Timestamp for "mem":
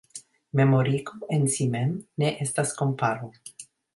1.75-1.93